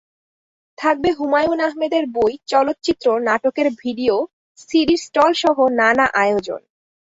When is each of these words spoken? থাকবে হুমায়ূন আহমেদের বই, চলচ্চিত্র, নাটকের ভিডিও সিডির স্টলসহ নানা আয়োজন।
থাকবে 0.77 1.09
হুমায়ূন 1.11 1.59
আহমেদের 1.67 2.03
বই, 2.15 2.33
চলচ্চিত্র, 2.45 3.07
নাটকের 3.27 3.67
ভিডিও 3.81 4.15
সিডির 4.59 5.01
স্টলসহ 5.05 5.57
নানা 5.79 6.05
আয়োজন। 6.21 6.61